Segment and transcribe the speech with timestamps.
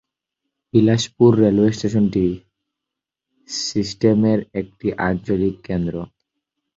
[0.73, 2.25] Bilaspur railway স্টেশনটি
[3.49, 5.95] সিস্টেমের একটি আঞ্চলিক কেন্দ্র।